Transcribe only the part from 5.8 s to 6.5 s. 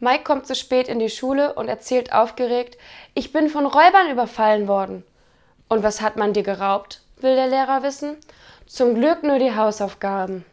was hat man dir